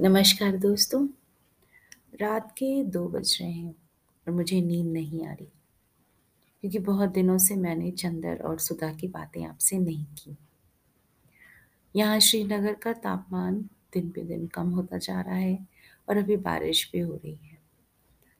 [0.00, 1.08] नमस्कार दोस्तों।
[2.20, 3.72] रात के दो बज रहे हैं
[4.28, 5.48] और मुझे नींद नहीं आ रही।
[6.60, 10.36] क्योंकि बहुत दिनों से मैंने चंदर और सुधा की बातें आपसे नहीं की।
[11.96, 15.68] यहाँ श्रीनगर का तापमान दिन पे दिन कम होता जा रहा है
[16.08, 17.58] और अभी बारिश भी हो रही है।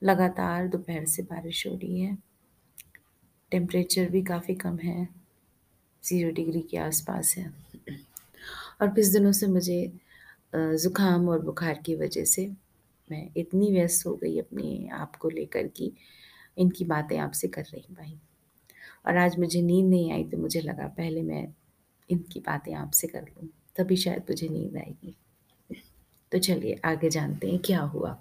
[0.02, 2.18] लगातार दोपहर से बारिश हो रही है।
[3.50, 5.08] टेम्परेचर भी काफ़ी कम है,
[6.04, 7.54] ज़ीरो डिग्री के आसपास है।
[8.80, 9.92] और कुछ दिनों से मुझे
[10.52, 12.46] ज़ुकाम और बुखार की वजह से
[13.10, 15.92] मैं इतनी व्यस्त हो गई अपने आप को लेकर कि
[16.58, 18.18] इनकी बातें आपसे कर रही भाई
[19.06, 21.46] और आज मुझे नींद नहीं आई तो मुझे लगा पहले मैं
[22.10, 25.16] इनकी बातें आपसे कर लूँ, तभी शायद मुझे नींद आएगी।
[26.32, 28.16] तो चलिए आगे जानते हैं क्या हुआ।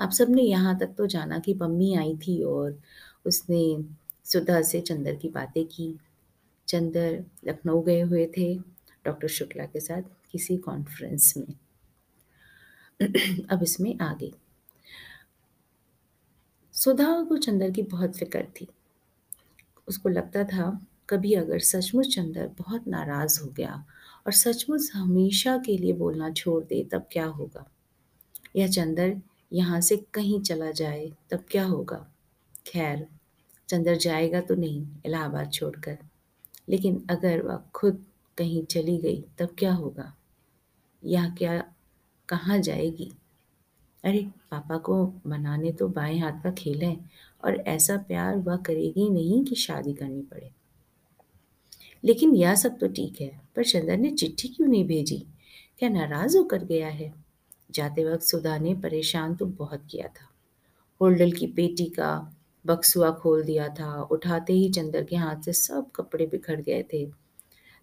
[0.00, 2.78] आप सबने यहाँ तक तो जाना कि मम्मी आई थी और
[3.26, 3.62] उसने
[4.26, 5.94] सुधा से चंदर की बातें की।
[6.68, 8.54] चंदर लखनऊ गए हुए थे
[9.06, 10.02] डॉक्टर शुक्ला के साथ
[10.32, 11.54] किसी कॉन्फ्रेंस में।
[13.50, 14.32] अब इसमें आगे।
[16.74, 18.66] सुधा को चंदर की बहुत फ़िक्र थी।
[19.88, 20.70] उसको लगता था
[21.10, 23.84] कभी अगर सचमुच चंदर बहुत नाराज़ हो गया
[24.26, 27.64] और सचमुच हमेशा के लिए बोलना छोड़ दे तब क्या होगा?
[28.56, 29.16] या चंदर
[29.52, 32.06] यहाँ से कहीं चला जाए तब क्या होगा?
[32.66, 33.06] ख़ैर
[33.68, 35.98] चंदर जाएगा तो नहीं इलाहाबाद छोड़कर,
[36.68, 38.04] लेकिन अगर वह खुद
[38.38, 40.14] कहीं चली गई तब क्या होगा?
[41.04, 41.64] या क्या
[42.28, 43.12] कहाँ जाएगी?
[44.04, 46.96] अरे पापा को मनाने तो बाएँ हाथ का खेल है
[47.44, 50.50] और ऐसा प्यार वह करेगी नहीं कि शादी करनी पड़े।
[52.04, 55.26] लेकिन यह सब तो ठीक है, पर चंदर ने चिट्ठी क्यों नहीं भेजी?
[55.78, 57.14] क्या नाराज़ होकर गया है?
[57.70, 60.28] जाते वक़्त सुधा ने परेशान तो बहुत किया था।
[61.00, 62.32] होल्डल की पेटी का
[62.66, 67.25] बक्सुआ खोल दिया था, उठाते ही चंदर के हाथ से सब कपड़े बिखर गए थे।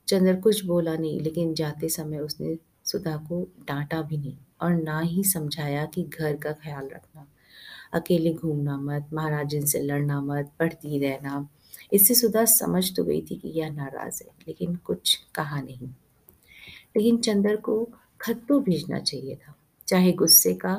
[0.07, 4.99] चंदर कुछ बोला नहीं लेकिन जाते समय उसने सुधा को डांटा भी नहीं और ना
[4.99, 7.27] ही समझाया कि घर का ख़्याल रखना।
[7.93, 11.47] अकेले घूमना मत, महाराजन से लड़ना मत, पढ़ती रहना।
[11.93, 15.87] इससे सुधा समझ तो गई थी कि यह नाराज़ है, लेकिन कुछ कहा नहीं।
[16.97, 17.83] लेकिन चंदर को
[18.21, 19.55] खत तो भेजना चाहिए था,
[19.87, 20.75] चाहे गुस्से का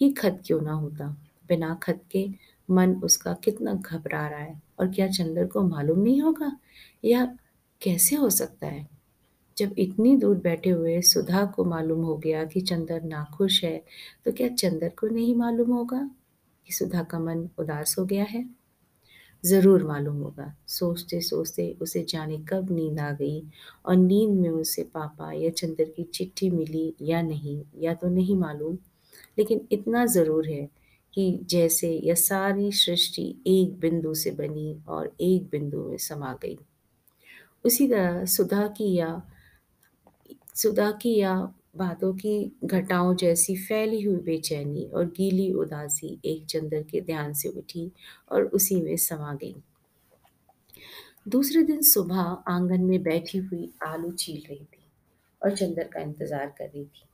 [0.00, 1.08] ही खत क्यों ना होता।
[1.48, 2.28] बिना खत के
[2.68, 6.56] मन उसका कितना घबरा रहा है और क्या चंदर को मालूम नहीं होगा?
[7.04, 7.36] यह
[7.82, 8.88] कैसे हो सकता है?
[9.58, 13.84] जब इतनी दूर बैठे हुए सुधा को मालूम हो गया कि चंदर नाखुश है,
[14.24, 16.10] तो क्या चंदर को नहीं मालूम होगा
[16.66, 18.50] कि सुधा का मन उदास हो गया है?
[19.44, 23.44] ज़रूर मालूम होगा। सोचते-सोचते उसे जाने कब नींद आ गई
[23.86, 28.36] और नींद में उसे पापा या चंदर की चिट्ठी मिली या नहीं, या तो नहीं
[28.36, 28.78] मालूम,
[29.38, 30.70] लेकिन इतना ज़रूर है
[31.14, 36.58] कि जैसे यह सारी सृष्टि एक बिंदु से बनी और एक बिंदु में समा गई।
[37.64, 39.22] उसी तरह सुधा की या,
[40.54, 41.34] सुधा की या
[41.76, 47.48] बातों की घटाओं जैसी फैली हुई बेचैनी और गीली उदासी एक चंदर के ध्यान से
[47.48, 47.90] उठी
[48.32, 49.54] और उसी में समा गई।
[51.28, 54.84] दूसरे दिन सुबह आँगन में बैठी हुई आलू छील रही थी
[55.42, 57.04] और चंदर का इंतज़ार कर रही थी।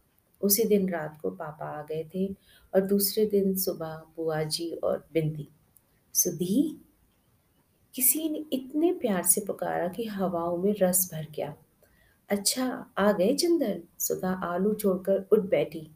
[0.42, 2.26] उसी दिन रात को पापा आ गए थे
[2.74, 5.48] और दूसरे दिन सुबह बुआ जी और बिंदी।
[6.14, 6.80] सुधी
[7.98, 11.54] किसी ने इतने प्यार से पुकारा कि हवाओं में रस भर गया।
[12.28, 15.90] अच्छा आ गए चंदर सुधा आलू छोड़कर उठ बैठी।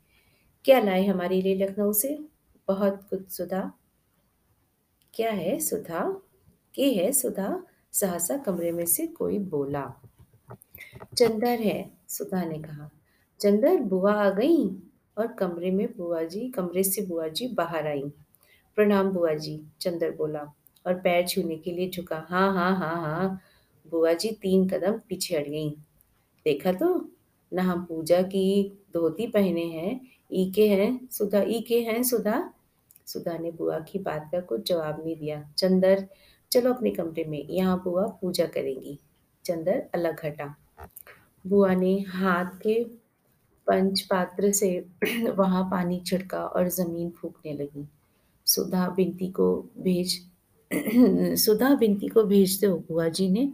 [0.64, 2.24] क्या लाए हमारे लिए लखनऊ से?
[2.68, 3.72] बहुत कुछ, सुधा।
[5.14, 6.20] क्या है, सुधा?
[6.74, 7.62] के है, सुधा?
[7.92, 9.94] सहसा कमरे में से कोई बोला।
[11.16, 12.90] चंदर है, सुधा ने कहा।
[13.40, 14.82] चंदर, बुआ आ गई?
[15.18, 18.12] और कमरे में बुआ जी कमरे से बुआ जी बाहर आई।
[18.76, 20.52] प्रणाम बुआ जी चंदर बोला।
[20.86, 23.40] और पैर छूने के लिए झुका। हाँ हाँ हाँ हाँ।
[23.90, 25.70] बुआ जी तीन कदम पीछे हट गई।
[26.44, 27.08] देखा तो?
[27.54, 30.00] ना हम पूजा की धोती पहने हैं।
[30.32, 32.54] ई के हैं, सुधा, ई के हैं, सुधा।
[33.06, 36.08] सुधा ने बुआ की बात का कुछ जवाब नहीं दिया। चंदर,
[36.52, 38.98] चलो अपने कमरे में, यहाँ बुआ पूजा करेंगी।
[39.44, 40.56] चंदर अलग हटा।
[41.46, 42.84] बुआ ने हाथ के
[43.66, 44.86] पंच पात्र से
[45.30, 47.88] वहाँ पानी छिड़का और ज़मीन फूकने लगी।
[48.46, 50.31] सुधा बिनती को भेज
[51.36, 53.52] सुधा बिनती को भेज दो बुआ जी ने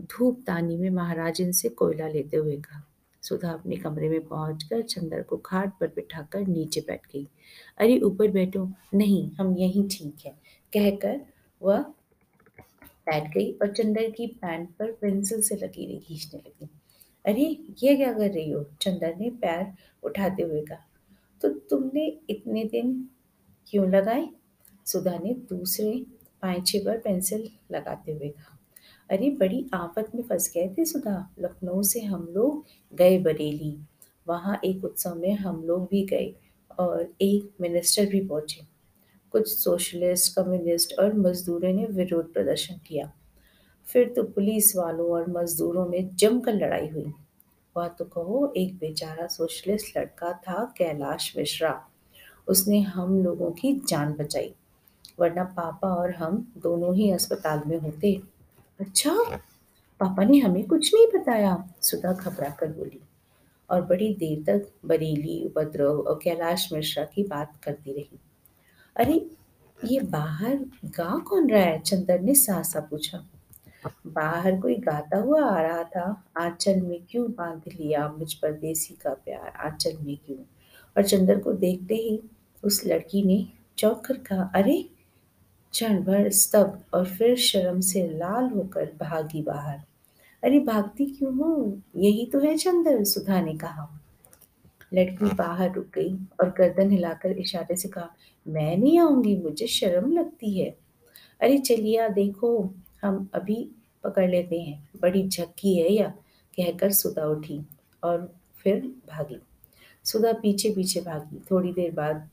[0.00, 2.86] धूप तानी में महाराजन से कोयला लेते हुए कहा।
[3.22, 7.28] सुधा अपने कमरे में पहुंचकर चंदर को खाट पर बिठाकर नीचे बैठ गई।
[7.78, 10.32] अरे, ऊपर बैठो। नहीं, हम यहीं ठीक है,
[10.72, 11.20] कहकर
[11.62, 11.82] वह
[13.06, 16.68] बैठ गई और चंदर की पैंट पर पेंसिल से लकीरें खींचने लगी।
[17.26, 18.64] अरे, ये क्या कर रही हो?
[18.80, 19.72] चंदर ने पैर
[20.02, 20.86] उठाते हुए कहा।
[21.42, 23.08] तो तुमने इतने दिन
[23.66, 24.28] क्यों लगाए?
[24.86, 26.06] सुधा ने दूसरे
[26.42, 28.58] पाइछे पर पेंसिल लगाते हुए कहा,
[29.10, 32.64] अरे, बड़ी आफत में फंस गए थे सुधा। लखनऊ से हम लोग
[32.96, 33.78] गए बरेली।
[34.28, 36.34] वहाँ एक उत्सव में हम लोग भी गए
[36.78, 38.60] और एक मिनिस्टर भी पहुँचे।
[39.32, 43.12] कुछ सोशलिस्ट, कम्युनिस्ट और मजदूरों ने विरोध प्रदर्शन किया।
[43.86, 47.12] फिर तो पुलिस वालों और मजदूरों में जमकर लड़ाई हुई।
[47.76, 51.88] वह तो कहो, एक बेचारा सोशलिस्ट लड़का था कैलाश मिश्रा।
[52.48, 54.54] उसने हम लोगों की जान बचाई।
[55.20, 58.22] वरना पापा और हम दोनों ही अस्पताल में होते
[58.80, 59.16] अच्छा
[60.00, 63.00] पापा ने हमें कुछ नहीं बताया। सुधा घबरा कर बोली,
[63.70, 68.18] और बड़ी देर तक बरेली, उपद्रव और कैलाश मिश्रा की बात करती रही।
[68.96, 69.30] अरे,
[69.84, 71.78] ये बाहर गा कौन रहा है?
[71.78, 73.24] चंदर ने साहसा पूछा।
[74.06, 76.24] बाहर कोई गाता हुआ आ रहा था?
[76.38, 79.48] आंचल में क्यों बाँध लिया मुझ पर देसी का प्यार?
[79.48, 80.38] आंचल में क्यों?
[80.96, 82.22] और चंदर को देखते ही
[82.64, 84.89] उस लड़की ने चौंक कर कहा, अरे
[85.72, 89.80] क्षण भर स्तब्ध और फिर शर्म से लाल होकर भागी बाहर।
[90.44, 91.78] अरे भागती क्यों हो?
[91.96, 94.00] यही तो है चंदर सुधा ने कहा।
[94.94, 98.14] लड़की बाहर रुक गई और गर्दन हिलाकर इशारे से कहा,
[98.48, 100.76] मैं नहीं आऊँगी, मुझे शर्म लगती है।
[101.40, 103.70] अरे चलिए देखो, हम अभी
[104.04, 106.08] पकड़ लेते हैं। बड़ी झक्की है या?
[106.56, 107.60] कहकर सुधा उठी
[108.04, 109.38] और फिर भागी।
[110.04, 112.28] सुधा पीछे पीछे भागी। थोड़ी देर बाद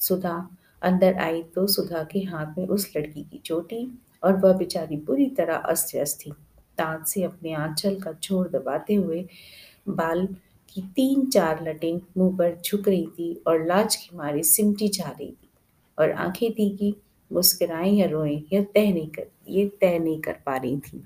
[0.00, 0.50] सुधा
[0.82, 3.86] अंदर आई तो सुधा के हाथ में उस लड़की की चोटी
[4.24, 6.30] और वह बेचारी बुरी तरह अस्त व्यस्त थी।
[6.78, 9.24] दांत से अपने आंचल का छोर दबाते हुए
[9.88, 10.26] बाल
[10.68, 15.08] की तीन चार लटें मुँह पर झुक रही थी और लाज की मारी सिमटी जा
[15.08, 15.48] रही थी
[15.98, 16.94] और आँखें थी कि
[17.32, 21.04] मुस्कुराएँ या रोएँ यह तय नहीं कर, ये तय नहीं कर पा रही थी।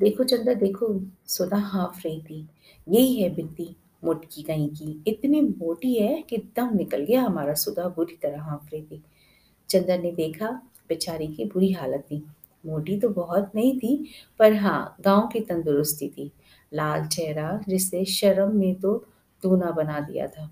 [0.00, 2.46] देखो चंदा, देखो, सुधा हाँफ रही थी।
[2.88, 7.88] यही है बिंती। मोटकी कहीं की। इतनी मोटी है कि दम निकल गया हमारा सुधा
[7.88, 9.02] बुरी तरह हाँफ रही थी।
[9.68, 10.50] चंदन ने देखा,
[10.88, 12.26] बेचारी की बुरी हालत थी।
[12.66, 14.06] मोटी तो बहुत नहीं थी,
[14.38, 16.32] पर हाँ गाँव की तंदुरुस्ती थी।
[16.74, 19.04] लाल चेहरा, जिसे शर्म में तो
[19.42, 20.50] दूना बना दिया था।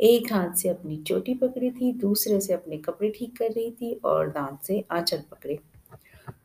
[0.00, 3.94] एक हाथ से अपनी चोटी पकड़ी थी, दूसरे से अपने कपड़े ठीक कर रही थी
[3.94, 5.58] और दांत से आंचल पकड़े।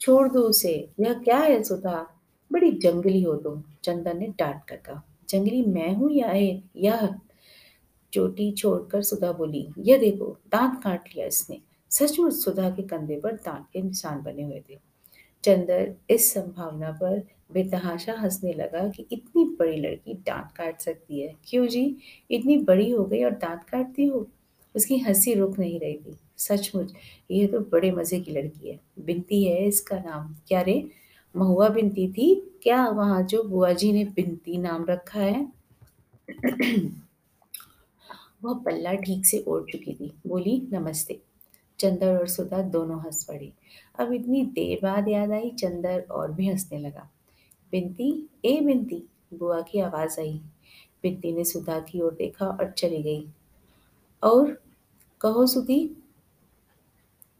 [0.01, 2.07] छोड़ दो उसे, यह क्या है सुधा?
[2.51, 7.15] बड़ी जंगली हो तुम, चंदन ने डांट कर कहा। जंगली मैं हूँ या है यह
[8.13, 13.33] चोटी छोड़कर सुधा बोली यह देखो, दांत काट लिया इसने। सचमुच सुधा के कंधे पर
[13.33, 14.77] दांत के निशान बने हुए थे।
[15.43, 21.35] चंदर इस संभावना पर बेतहाशा हंसने लगा कि इतनी बड़ी लड़की दांत काट सकती है।
[21.47, 21.97] क्यों जी?
[22.31, 24.27] इतनी बड़ी हो गई और दांत काटती हो?
[24.75, 26.93] उसकी हँसी रुक नहीं रही थी। सचमुच
[27.31, 30.89] यह तो बड़े मज़े की लड़की है। बिनती है इसका नाम। क्या रे?
[31.35, 35.53] महुआ बिनती थी। क्या वहाँ जो बुआ जी ने बिनती नाम रखा है?
[38.43, 41.21] वह पल्ला ठीक से ओढ़ चुकी थी। बोली, नमस्ते।
[41.79, 43.53] चंदर और सुधा दोनों हंस पड़े।
[43.99, 47.09] अब इतनी देर बाद याद आई, चंदर और भी हंसने लगा।
[47.71, 49.03] बिनती, ए बिनती,
[49.33, 50.41] बुआ की आवाज़ आई।
[51.03, 53.27] बिनती ने सुधा की ओर देखा और चली गई।
[54.23, 54.61] और
[55.21, 55.97] कहो सुधी।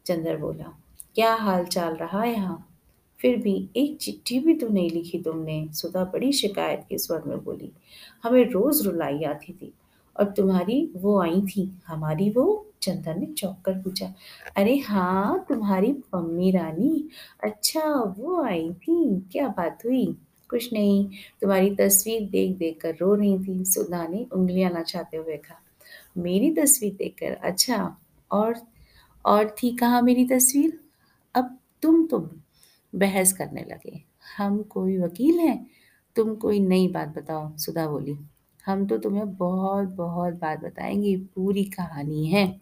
[0.06, 0.78] चंदर बोला,
[1.14, 2.67] क्या हाल चाल रहा यहाँ?
[3.20, 7.44] फिर भी एक चिट्ठी भी तो नहीं लिखी तुमने, सुधा बड़ी शिकायत के स्वर में
[7.44, 7.72] बोली।
[8.24, 9.72] हमें रोज रुलाई आती थी,
[10.16, 12.64] और तुम्हारी वो आई थी, हमारी वो?
[12.82, 14.12] चंदन ने चौंक कर पूछा।
[14.56, 17.08] अरे हाँ तुम्हारी मम्मी रानी।
[17.44, 17.82] अच्छा
[18.18, 20.06] वो आई थी, क्या बात हुई?
[20.50, 21.08] कुछ नहीं,
[21.40, 25.60] तुम्हारी तस्वीर देख देख कर रो रही थी, सुधा ने उंगलियाँ नचाते हुए कहा।
[26.18, 27.96] मेरी तस्वीर देखकर अच्छा
[28.30, 28.54] और
[29.24, 30.78] और थी कहाँ मेरी तस्वीर?
[31.34, 32.28] अब तुम तुम
[32.94, 34.04] बहस करने लगे।
[34.36, 35.70] हम कोई वकील हैं?
[36.16, 38.16] तुम कोई नई बात बताओ, सुधा बोली।
[38.66, 42.60] हम तो तुम्हें बहुत बहुत बात बताएँगे। पूरी कहानी है।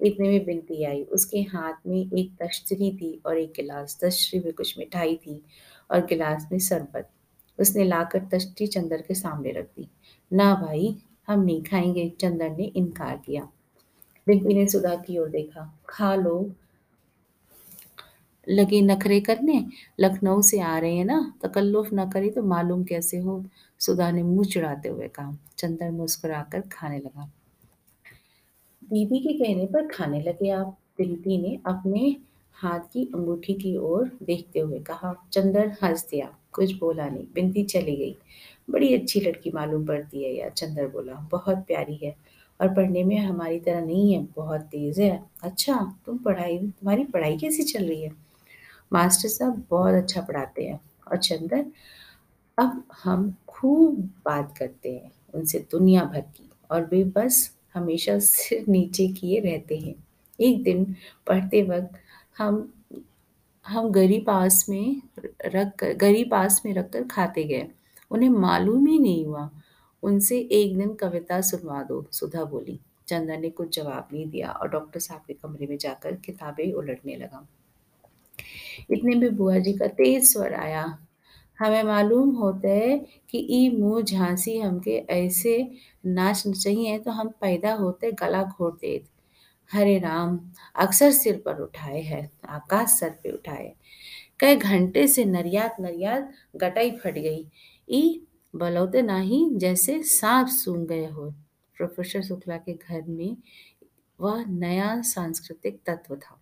[0.00, 4.52] इतने में बिनती आई। उसके हाथ में एक तश्तरी थी और एक गिलास। तश्तरी में
[4.52, 5.42] कुछ मिठाई थी
[5.90, 7.10] और गिलास में शरबत।
[7.60, 9.90] उसने लाकर तश्तरी चंदर के सामने रख दी।
[10.32, 10.96] ना भाई,
[11.26, 13.48] हम नहीं खाएँगे। चंदर ने इनकार किया।
[14.26, 16.52] बिनती ने सुधा की ओर देखा। खा लो।
[18.46, 19.64] लगे नखरे करने,
[20.00, 23.44] लखनऊ से आ रहे हैं ना तकल्लुफ ना करे तो मालूम कैसे हो?
[23.80, 27.30] सुधा ने मुँह चिढ़ाते हुए कहा। चंदर मुस्कुराकर खाने लगा।
[28.82, 32.16] दीदी के कहने पर खाने लगे आप। बिनती ने अपने
[32.56, 37.64] हाथ की अंगूठी की ओर देखते हुए कहा चंदर हंस दिया। कुछ बोला नहीं। बिनती
[37.64, 38.16] चली गई।
[38.70, 42.14] बड़ी अच्छी लड़की मालूम पड़ती है यार चंदर बोला। बहुत प्यारी है
[42.60, 45.74] और पढ़ने में हमारी तरह नहीं है। बहुत तेज है। अच्छा
[46.06, 48.25] तुम पढ़ाई, तुम्हारी पढ़ाई कैसी चल रही है?
[48.92, 51.72] मास्टर साहब बहुत अच्छा पढ़ाते हैं और चंदन,
[52.58, 58.64] अब हम खूब बात करते हैं उनसे दुनिया भर की और वे बस हमेशा सिर
[58.68, 59.94] नीचे किए रहते हैं।
[60.40, 60.84] एक दिन
[61.26, 61.98] पढ़ते वक्त
[62.38, 62.72] हम
[63.66, 65.02] हम गरी पास में
[65.46, 67.66] रख कर, गरी पास में रख कर खाते गए।
[68.10, 69.48] उन्हें मालूम ही नहीं हुआ।
[70.02, 72.78] उनसे एक दिन कविता सुनवा दो, सुधा बोली।
[73.08, 77.16] चंदन ने कुछ जवाब नहीं दिया और डॉक्टर साहब के कमरे में जाकर किताबें उलटने
[77.16, 77.46] लगा।
[78.90, 80.86] इतने में बुआ जी का तेज स्वर आया।
[81.58, 82.98] हमें मालूम होता है
[83.30, 85.70] कि ई मुँह झांसी हमके ऐसे
[86.06, 89.08] नाच चाहिए तो हम पैदा होते गला घोट देत
[89.70, 90.38] हरे राम,
[90.76, 93.72] अक्सर सिर पर उठाए है, आकाश सर पे उठाए।
[94.40, 97.46] कई घंटे से नरियात नरियात गटाई फट गई।
[97.88, 101.30] ई बलौते नाही, जैसे सांप सूंघ गए हो।
[101.76, 103.36] प्रोफेसर शुक्ला के घर में
[104.20, 106.40] वह नया सांस्कृतिक तत्व था।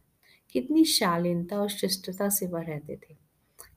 [0.55, 3.17] कितनी शालीनता और शिष्टता से वह रहते थे।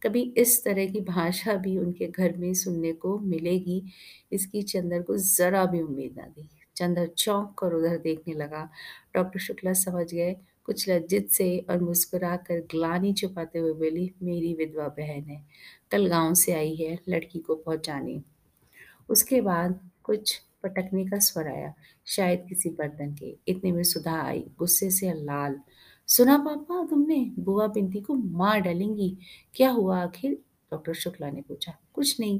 [0.03, 3.83] कभी इस तरह की भाषा भी उनके घर में सुनने को मिलेगी,
[4.31, 8.69] इसकी चंदर को जरा भी उम्मीद ना थी चंदर चौंक कर उधर देखने लगा।
[9.15, 14.53] डॉक्टर शुक्ला समझ गए। कुछ लज्जित से और मुस्कुरा कर ग्लानी छुपाते हुए बोली, मेरी
[14.53, 15.45] विधवा बहन है,
[15.91, 18.21] कल गाँव से आई है, लड़की को पहुँचाने।
[19.09, 21.73] उसके बाद कुछ पटकने का स्वर आया,
[22.05, 25.59] शायद किसी बर्तन के। इतने में सुधा आई, गुस्से से लाल।
[26.07, 29.17] सुना पापा, तुमने बुआ बिंती को मार डालेंगी।
[29.55, 30.37] क्या हुआ आखिर?
[30.71, 32.39] डॉक्टर शुक्ला ने पूछा। कुछ नहीं।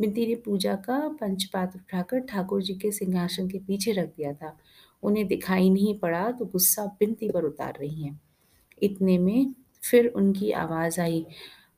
[0.00, 4.56] बिंती ने पूजा का पंचपात्र उठाकर ठाकुर जी के सिंहासन के पीछे रख दिया था।
[5.02, 8.18] उन्हें दिखाई नहीं पड़ा तो गुस्सा बिंती पर उतार रही है।
[8.82, 11.26] इतने में फिर उनकी आवाज़ आई।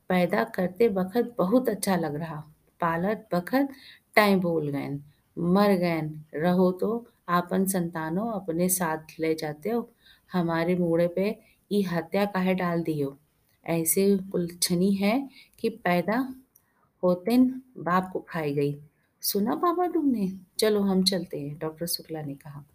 [0.09, 2.43] पैदा करते वक्त बहुत अच्छा लग रहा।
[2.81, 3.69] पालत वक्त
[4.15, 4.89] टाइम बोल गए
[5.37, 6.01] मर गए
[6.35, 9.89] रहो तो आपन संतानो अपने साथ ले जाते हो।
[10.33, 11.39] हमारे मूड़े पे
[11.71, 13.17] ई हत्या काहे डाल दियो?
[13.65, 16.35] ऐसे कुलछनी है कि पैदा
[17.03, 17.37] होते
[17.77, 18.81] बाप को खाई गई।
[19.21, 20.39] सुना बाबा तुमने?
[20.59, 22.65] चलो हम चलते हैं, डॉक्टर शुक्ला ने कहा।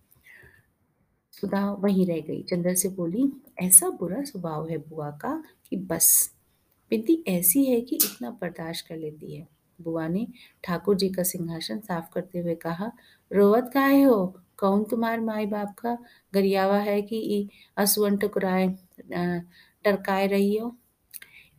[1.33, 6.35] सुधा वहीं रह गई। चंद्र से बोली, ऐसा बुरा स्वभाव है बुआ का कि बस।
[6.91, 9.49] बिंती ऐसी है कि इतना बर्दाश्त कर लेती है।
[9.81, 10.27] बुआ ने
[10.65, 12.93] ठाकुर जी का सिंहासन साफ़ करते हुए कहा,
[13.33, 14.41] रोवत काहे हो?
[14.59, 15.97] कौन तुम्हार माई बाप का
[16.35, 18.69] गरियावा है कि ई असुअन टकुराए
[19.85, 20.77] टरकाए रही हो?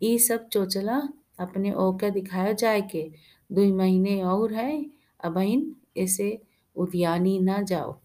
[0.04, 1.01] ई सब चोचला
[1.39, 3.12] अपने ओके दिखाया जाए के,
[3.50, 4.86] दुई महीने और है
[5.24, 6.42] अबहिन इसे
[6.75, 8.00] उद्यानी ना जाओ।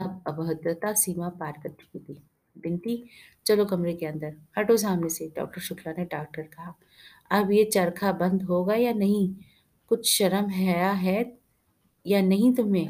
[0.00, 2.22] अब अभद्रता सीमा पार कर चुकी थी।
[2.56, 3.04] बिंती
[3.46, 6.74] चलो कमरे के अंदर। हटो सामने से, डॉक्टर शुक्ला ने डॉक्टर कहा।
[7.30, 9.34] अब ये चरखा बंद होगा या नहीं?
[9.90, 11.22] कुछ शर्म है है
[12.06, 12.86] या नहीं तुम्हें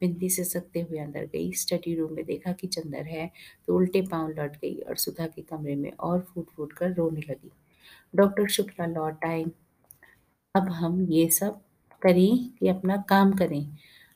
[0.00, 3.30] बिंदी से सकते हुए अंदर गई। स्टडी रूम में देखा कि चंदर है
[3.66, 7.20] तो उल्टे पाँव लौट गई और सुधा के कमरे में और फूट फूट कर रोने
[7.20, 7.50] लगी।
[8.14, 9.44] डॉक्टर शुक्ला लौट आए।
[10.54, 11.60] अब हम ये सब
[12.02, 13.66] करें कि अपना काम करें।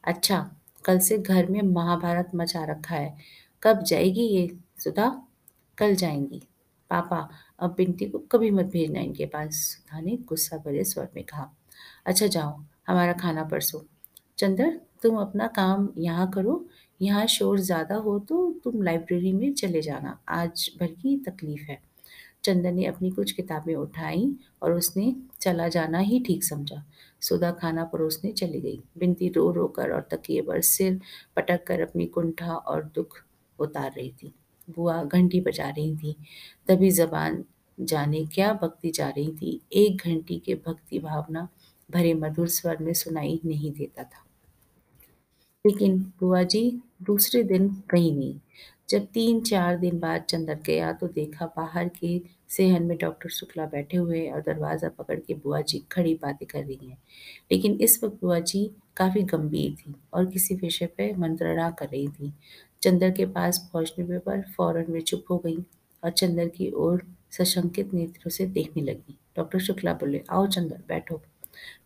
[0.04, 0.40] अच्छा
[0.84, 3.16] कल से घर में महाभारत मचा रखा है।
[3.62, 5.08] कब जाएगी ये सुधा?
[5.78, 6.42] कल जाएँगी।
[6.90, 7.28] पापा,
[7.60, 11.50] अब बिंटी को कभी मत भेजना इनके पास। सुधा ने गुस्सा भरे स्वर में कहा
[12.06, 13.86] अच्छा जाओ, हमारा खाना परसो।
[14.38, 16.64] चंदर, तुम अपना काम यहाँ करो।
[17.00, 21.78] यहाँ शोर ज़्यादा हो तो तुम लाइब्रेरी में चले जाना। आज भर की तकलीफ़ है।
[22.44, 24.30] चंदन ने अपनी कुछ किताबें उठाई
[24.62, 26.82] और उसने चला जाना ही ठीक समझा।
[27.22, 31.00] सुधा खाना परोसने चली गई। बिनती रो रो कर और तकिए पर सिर
[31.36, 33.18] पटक कर अपनी कुंठा और दुख
[33.58, 34.32] उतार रही थी।
[34.68, 36.16] बुआ घंटी बजा रही थी।
[36.68, 37.44] तभी जबान
[37.78, 41.48] जाने क्या बकती जा रही थी। एक घंटी के भक्ति भावना
[41.90, 44.23] भरे मधुर स्वर में सुनाई नहीं देता था।
[45.64, 48.38] लेकिन बुआ जी, दूसरे दिन कहीं नहीं।
[48.88, 53.66] जब तीन चार दिन बाद चंदर गया तो देखा बाहर के सेहन में डॉक्टर शुक्ला
[53.66, 56.98] बैठे हुए और दरवाज़ा पकड़ के बुआ जी खड़ी बातें कर रही हैं।
[57.52, 58.64] लेकिन इस वक्त बुआ जी
[58.96, 62.32] काफ़ी गंभीर थी और किसी विषय पर मंत्रणा कर रही थी।
[62.82, 65.58] चंदर के पास पहुँचने पर फ़ौरन वे चुप हो गई
[66.02, 67.02] और चंदर की ओर
[67.38, 71.20] सशंकित नेत्रों से देखने लगी। डॉक्टर शुक्ला बोले, आओ चंदर, बैठो।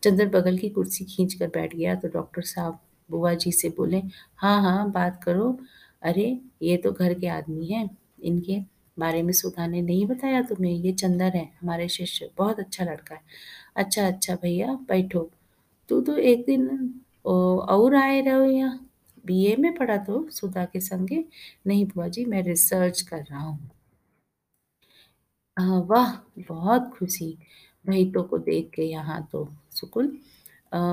[0.02, 4.02] चंदर बगल की कुर्सी खींच कर बैठ गया तो डॉक्टर साहब बुआ जी से बोले
[4.36, 5.50] हाँ हाँ बात करो।
[6.02, 6.26] अरे
[6.62, 7.88] ये तो घर के आदमी हैं।
[8.24, 8.58] इनके
[8.96, 13.14] बारे में सुधा ने नहीं बताया तुम्हें ये चंदर है हमारे शिष्य। बहुत अच्छा लड़का
[13.14, 13.20] है।
[13.76, 15.30] अच्छा अच्छा भैया बैठो।
[15.88, 16.68] तू तो एक दिन
[17.26, 18.84] और आए रहो यहाँ।
[19.24, 21.24] बीए में पढ़ा तो सुधा के संगे।
[21.66, 23.70] नहीं बुआ जी मैं रिसर्च कर रहा हूँ।
[25.56, 26.12] हाँ, वाह
[26.48, 27.36] बहुत खुशी।
[27.84, 30.06] भैतों को देख के यहाँ तो सुकुल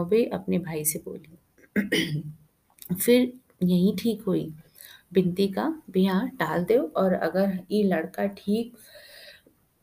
[0.09, 1.37] वे अपने भाई से बोली।
[3.01, 4.53] फिर यही ठीक हुई।
[5.13, 8.77] बिनती का ब्याह टाल दो और अगर ये लड़का ठीक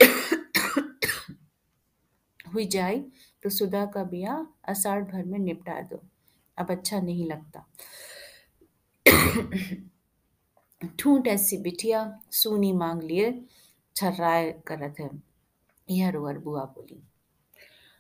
[2.55, 3.05] हुई जाए
[3.43, 6.03] तो सुधा का ब्याह अषाढ़ भर में निपटा दो।
[6.59, 7.67] अब अच्छा नहीं लगता।
[10.99, 13.45] ठूंठ ऐसी बिटिया, सूनी मांग लिए
[13.97, 15.11] छर्राए करत है।
[15.91, 17.03] यह रोअर बुआ बोली।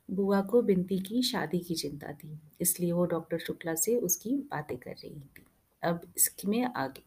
[0.08, 4.76] बुआ को बिनती की शादी की चिंता थी, इसलिए वो डॉक्टर शुक्ला से उसकी बातें
[4.78, 5.44] कर रही थी।
[5.82, 7.02] अब इसमें आगे